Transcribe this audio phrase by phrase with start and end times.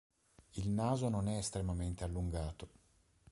[0.55, 2.69] Il naso non è estremamente allungato.